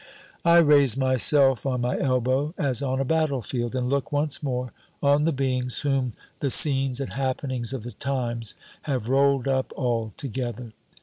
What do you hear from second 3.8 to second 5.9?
look once more on the beings